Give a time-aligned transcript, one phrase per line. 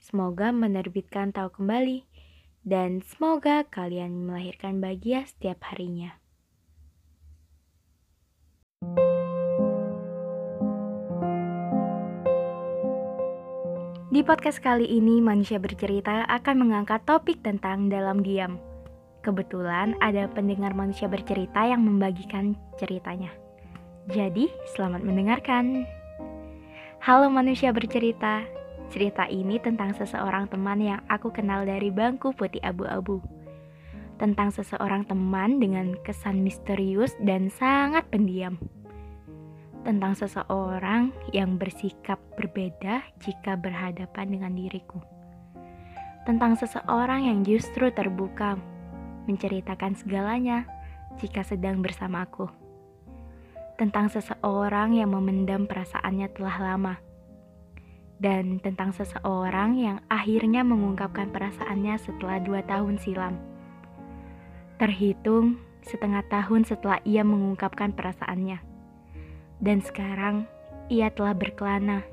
[0.00, 2.08] Semoga menerbitkan tahu kembali
[2.64, 6.16] dan semoga kalian melahirkan bahagia setiap harinya.
[14.10, 18.56] Di podcast kali ini, manusia bercerita akan mengangkat topik tentang dalam diam.
[19.20, 23.28] Kebetulan ada pendengar manusia bercerita yang membagikan ceritanya.
[24.08, 25.84] Jadi, selamat mendengarkan.
[27.04, 28.44] Halo manusia bercerita,
[28.90, 33.22] Cerita ini tentang seseorang teman yang aku kenal dari bangku putih abu-abu.
[34.18, 38.58] Tentang seseorang teman dengan kesan misterius dan sangat pendiam.
[39.86, 44.98] Tentang seseorang yang bersikap berbeda jika berhadapan dengan diriku.
[46.26, 48.58] Tentang seseorang yang justru terbuka
[49.30, 50.66] menceritakan segalanya
[51.22, 52.50] jika sedang bersamaku.
[53.78, 56.94] Tentang seseorang yang memendam perasaannya telah lama
[58.20, 63.40] dan tentang seseorang yang akhirnya mengungkapkan perasaannya setelah dua tahun silam.
[64.76, 68.60] Terhitung setengah tahun setelah ia mengungkapkan perasaannya.
[69.60, 70.44] Dan sekarang
[70.92, 72.04] ia telah berkelana,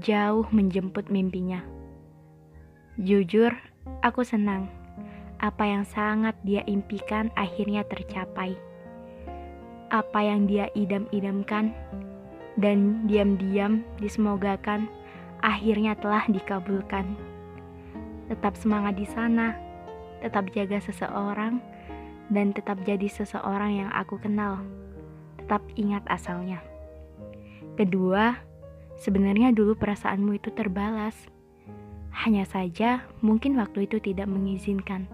[0.00, 1.64] jauh menjemput mimpinya.
[3.00, 3.56] Jujur,
[4.04, 4.68] aku senang.
[5.40, 8.54] Apa yang sangat dia impikan akhirnya tercapai.
[9.88, 11.72] Apa yang dia idam-idamkan
[12.56, 14.88] dan diam-diam disemogakan
[15.42, 17.18] akhirnya telah dikabulkan.
[18.30, 19.58] Tetap semangat di sana,
[20.22, 21.58] tetap jaga seseorang,
[22.30, 24.62] dan tetap jadi seseorang yang aku kenal.
[25.42, 26.62] Tetap ingat asalnya.
[27.74, 28.38] Kedua,
[28.96, 31.18] sebenarnya dulu perasaanmu itu terbalas.
[32.14, 35.10] Hanya saja, mungkin waktu itu tidak mengizinkan,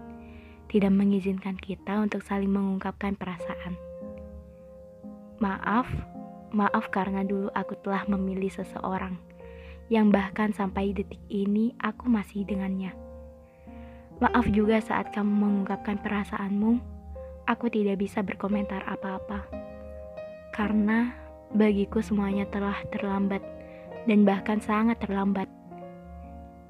[0.69, 3.73] tidak mengizinkan kita untuk saling mengungkapkan perasaan.
[5.41, 5.89] Maaf,
[6.53, 9.17] maaf karena dulu aku telah memilih seseorang
[9.89, 12.93] yang bahkan sampai detik ini aku masih dengannya.
[14.21, 16.77] Maaf juga saat kamu mengungkapkan perasaanmu,
[17.49, 19.49] aku tidak bisa berkomentar apa-apa.
[20.53, 21.09] Karena
[21.49, 23.41] bagiku semuanya telah terlambat
[24.05, 25.49] dan bahkan sangat terlambat.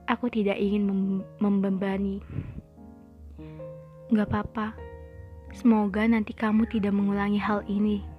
[0.08, 1.02] Aku tidak ingin mem
[1.38, 2.24] membebani.
[4.10, 4.74] Gak apa-apa.
[5.54, 8.19] Semoga nanti kamu tidak mengulangi hal ini.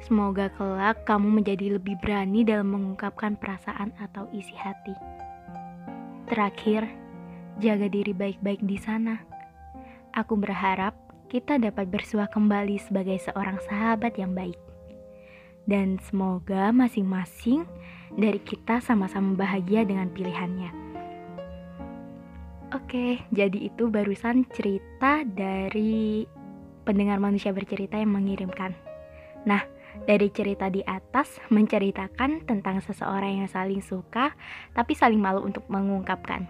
[0.00, 4.96] Semoga kelak kamu menjadi lebih berani dalam mengungkapkan perasaan atau isi hati.
[6.30, 6.88] Terakhir,
[7.60, 9.20] jaga diri baik-baik di sana.
[10.16, 10.96] Aku berharap
[11.30, 14.58] kita dapat bersuah kembali sebagai seorang sahabat yang baik.
[15.68, 17.68] Dan semoga masing-masing
[18.16, 20.72] dari kita sama-sama bahagia dengan pilihannya.
[22.70, 26.26] Oke, jadi itu barusan cerita dari
[26.86, 28.74] pendengar manusia bercerita yang mengirimkan.
[29.42, 29.62] Nah,
[30.04, 34.32] dari cerita di atas menceritakan tentang seseorang yang saling suka
[34.76, 36.46] tapi saling malu untuk mengungkapkan.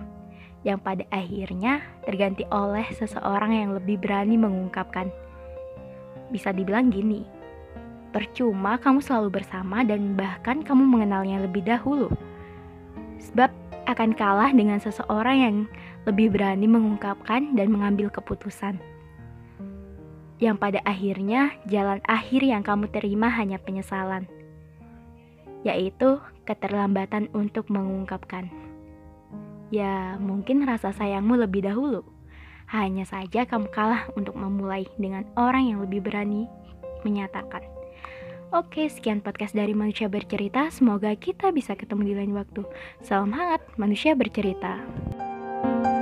[0.60, 5.08] Yang pada akhirnya terganti oleh seseorang yang lebih berani mengungkapkan.
[6.28, 7.24] Bisa dibilang gini,
[8.12, 12.12] percuma kamu selalu bersama dan bahkan kamu mengenalnya lebih dahulu.
[13.18, 13.48] Sebab
[13.88, 15.56] akan kalah dengan seseorang yang
[16.04, 18.89] lebih berani mengungkapkan dan mengambil keputusan
[20.40, 24.24] yang pada akhirnya jalan akhir yang kamu terima hanya penyesalan,
[25.62, 26.16] yaitu
[26.48, 28.48] keterlambatan untuk mengungkapkan.
[29.70, 32.02] Ya, mungkin rasa sayangmu lebih dahulu.
[32.66, 36.50] Hanya saja kamu kalah untuk memulai dengan orang yang lebih berani
[37.06, 37.62] menyatakan.
[38.50, 40.74] Oke, sekian podcast dari Manusia Bercerita.
[40.74, 42.66] Semoga kita bisa ketemu di lain waktu.
[42.98, 44.82] Salam hangat, Manusia Bercerita.
[45.60, 45.99] thank you